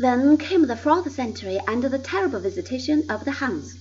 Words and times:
Then 0.00 0.36
came 0.36 0.62
the 0.64 0.76
fourth 0.76 1.10
century 1.10 1.58
and 1.66 1.82
the 1.82 1.98
terrible 1.98 2.38
visitation 2.38 3.10
of 3.10 3.24
the 3.24 3.32
Huns, 3.32 3.74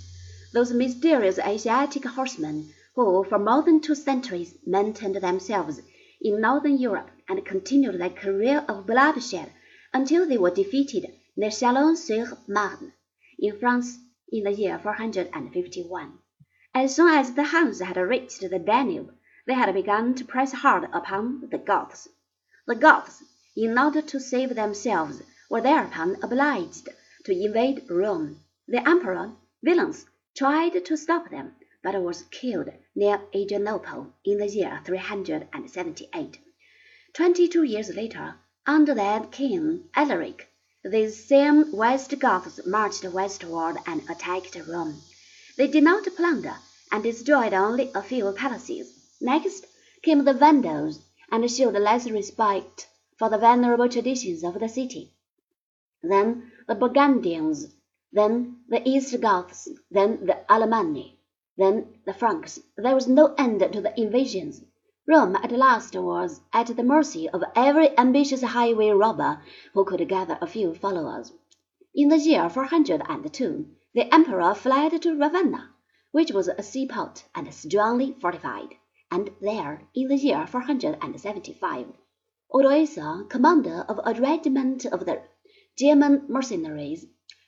those 0.51 0.73
mysterious 0.73 1.37
Asiatic 1.37 2.05
horsemen 2.05 2.73
who 2.95 3.23
for 3.25 3.37
more 3.37 3.61
than 3.61 3.81
two 3.81 3.93
centuries 3.93 4.55
maintained 4.65 5.17
themselves 5.17 5.79
in 6.19 6.41
northern 6.41 6.79
Europe 6.79 7.11
and 7.29 7.45
continued 7.45 8.01
their 8.01 8.09
career 8.09 8.65
of 8.67 8.87
bloodshed 8.87 9.51
until 9.93 10.25
they 10.27 10.39
were 10.39 10.49
defeated 10.49 11.05
near 11.35 11.51
Chalons-sur-Marne 11.51 12.93
in 13.37 13.59
France 13.59 13.99
in 14.31 14.45
the 14.45 14.53
year 14.53 14.79
451. 14.79 16.13
As 16.73 16.95
soon 16.95 17.09
as 17.09 17.35
the 17.35 17.43
Huns 17.43 17.79
had 17.79 17.95
reached 17.95 18.41
the 18.41 18.57
Danube, 18.57 19.13
they 19.45 19.53
had 19.53 19.71
begun 19.71 20.15
to 20.15 20.25
press 20.25 20.51
hard 20.51 20.89
upon 20.91 21.47
the 21.51 21.59
Goths. 21.59 22.09
The 22.65 22.73
Goths, 22.73 23.21
in 23.55 23.77
order 23.77 24.01
to 24.01 24.19
save 24.19 24.55
themselves, 24.55 25.21
were 25.49 25.61
thereupon 25.61 26.17
obliged 26.21 26.89
to 27.23 27.31
invade 27.31 27.89
Rome. 27.89 28.43
The 28.67 28.85
Emperor 28.85 29.31
Valens 29.63 30.05
tried 30.35 30.83
to 30.83 30.97
stop 30.97 31.29
them, 31.29 31.55
but 31.81 32.01
was 32.01 32.23
killed 32.23 32.69
near 32.95 33.21
Adrianople 33.33 34.13
in 34.25 34.39
the 34.39 34.47
year 34.47 34.81
378. 34.83 36.39
Twenty-two 37.13 37.63
years 37.63 37.95
later, 37.95 38.35
under 38.65 38.93
that 38.93 39.31
king 39.31 39.85
Alaric, 39.95 40.49
these 40.83 41.25
same 41.25 41.71
West 41.71 42.19
Goths 42.19 42.65
marched 42.65 43.05
westward 43.05 43.77
and 43.85 44.01
attacked 44.09 44.57
Rome. 44.67 45.01
They 45.55 45.67
did 45.67 45.83
not 45.83 46.05
plunder 46.15 46.55
and 46.91 47.03
destroyed 47.03 47.53
only 47.53 47.89
a 47.95 48.03
few 48.03 48.31
palaces. 48.33 48.93
Next 49.21 49.65
came 50.03 50.25
the 50.25 50.33
Vandals, 50.33 50.99
and 51.31 51.49
showed 51.49 51.73
less 51.73 52.09
respect 52.09 52.87
for 53.17 53.29
the 53.29 53.37
venerable 53.37 53.89
traditions 53.89 54.43
of 54.43 54.59
the 54.59 54.69
city. 54.69 55.13
Then 56.03 56.51
the 56.67 56.75
Burgundians, 56.75 57.73
then 58.11 58.63
the 58.67 58.87
East 58.87 59.19
Goths, 59.19 59.67
then 59.89 60.27
the 60.27 60.37
Alemanni, 60.47 61.17
then 61.57 62.01
the 62.05 62.13
Franks. 62.13 62.59
There 62.77 62.93
was 62.93 63.07
no 63.07 63.33
end 63.33 63.61
to 63.61 63.81
the 63.81 63.99
invasions. 63.99 64.63
Rome 65.07 65.35
at 65.37 65.51
last 65.51 65.95
was 65.95 66.41
at 66.53 66.67
the 66.67 66.83
mercy 66.83 67.27
of 67.27 67.43
every 67.55 67.97
ambitious 67.97 68.43
highway 68.43 68.91
robber 68.91 69.41
who 69.73 69.85
could 69.85 70.07
gather 70.07 70.37
a 70.39 70.45
few 70.45 70.75
followers. 70.75 71.33
In 71.95 72.09
the 72.09 72.19
year 72.19 72.47
402, 72.47 73.67
the 73.95 74.13
emperor 74.13 74.53
fled 74.53 75.01
to 75.01 75.17
Ravenna, 75.17 75.71
which 76.11 76.31
was 76.31 76.47
a 76.47 76.61
seaport 76.61 77.25
and 77.33 77.51
strongly 77.51 78.11
fortified, 78.21 78.75
and 79.09 79.31
there, 79.41 79.81
in 79.95 80.09
the 80.09 80.15
year 80.15 80.45
475, 80.45 81.87
Odoacer, 82.53 83.27
commander 83.29 83.83
of 83.89 83.99
a 84.05 84.13
regiment 84.21 84.85
of 84.85 85.05
the 85.05 85.23
German 85.79 86.25
mercenaries, 86.27 87.05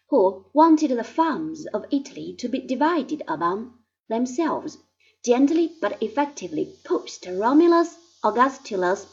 who 0.09 0.45
wanted 0.53 0.91
the 0.91 1.03
farms 1.03 1.65
of 1.73 1.83
Italy 1.89 2.35
to 2.37 2.47
be 2.47 2.59
divided 2.59 3.23
among 3.27 3.73
themselves, 4.07 4.77
gently 5.25 5.73
but 5.81 5.97
effectively 6.03 6.75
pushed 6.83 7.25
Romulus 7.25 7.97
Augustulus, 8.23 9.07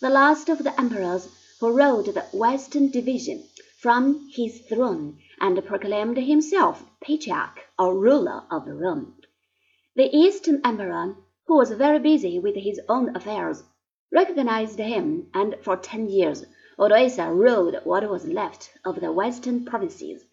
the 0.00 0.08
last 0.08 0.48
of 0.48 0.58
the 0.62 0.78
emperors 0.80 1.28
who 1.58 1.72
ruled 1.72 2.06
the 2.14 2.20
Western 2.32 2.92
division, 2.92 3.42
from 3.80 4.28
his 4.36 4.60
throne, 4.68 5.18
and 5.40 5.64
proclaimed 5.66 6.16
himself 6.18 6.84
patriarch 7.00 7.58
or 7.76 7.98
ruler 7.98 8.44
of 8.52 8.68
Rome. 8.68 9.16
The 9.96 10.16
Eastern 10.16 10.60
emperor, 10.64 11.16
who 11.48 11.56
was 11.56 11.72
very 11.72 11.98
busy 11.98 12.38
with 12.38 12.54
his 12.54 12.80
own 12.88 13.16
affairs, 13.16 13.64
recognized 14.12 14.78
him, 14.78 15.28
and 15.34 15.56
for 15.60 15.76
ten 15.76 16.08
years 16.08 16.44
Odoacer 16.82 17.34
ruled 17.34 17.76
what 17.84 18.08
was 18.08 18.24
left 18.24 18.70
of 18.86 19.02
the 19.02 19.12
western 19.12 19.66
provinces. 19.66 20.24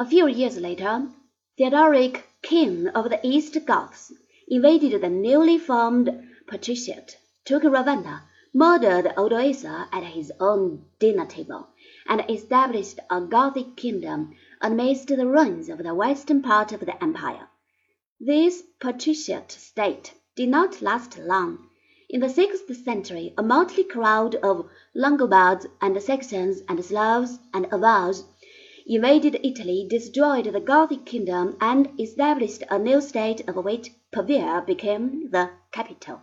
A 0.00 0.04
few 0.04 0.26
years 0.26 0.58
later, 0.58 1.08
Theodoric, 1.56 2.24
king 2.42 2.88
of 2.88 3.08
the 3.08 3.20
East 3.22 3.56
Goths, 3.64 4.12
invaded 4.48 5.00
the 5.00 5.08
newly 5.08 5.58
formed 5.58 6.10
patriciate, 6.48 7.18
took 7.44 7.62
Ravenna, 7.62 8.24
murdered 8.52 9.14
Odoacer 9.16 9.86
at 9.92 10.02
his 10.02 10.32
own 10.40 10.86
dinner 10.98 11.26
table, 11.26 11.68
and 12.08 12.28
established 12.28 12.98
a 13.08 13.20
Gothic 13.20 13.76
kingdom 13.76 14.34
amidst 14.60 15.06
the 15.06 15.24
ruins 15.24 15.68
of 15.68 15.84
the 15.84 15.94
western 15.94 16.42
part 16.42 16.72
of 16.72 16.80
the 16.80 17.00
empire. 17.00 17.48
This 18.18 18.60
patriciate 18.80 19.52
state 19.52 20.14
did 20.34 20.48
not 20.48 20.82
last 20.82 21.16
long. 21.16 21.70
In 22.08 22.20
the 22.20 22.28
sixth 22.28 22.72
century 22.84 23.34
a 23.36 23.42
motley 23.42 23.82
crowd 23.82 24.36
of 24.36 24.68
Longobards 24.94 25.66
and 25.80 26.00
Saxons 26.00 26.62
and 26.68 26.84
Slavs 26.84 27.40
and 27.52 27.66
Avars 27.72 28.22
invaded 28.86 29.40
Italy, 29.42 29.84
destroyed 29.90 30.44
the 30.44 30.60
Gothic 30.60 31.04
kingdom, 31.04 31.56
and 31.60 31.90
established 31.98 32.62
a 32.70 32.78
new 32.78 33.00
state 33.00 33.48
of 33.48 33.56
which 33.56 33.90
Pavia 34.12 34.62
became 34.64 35.30
the 35.32 35.50
capital. 35.72 36.20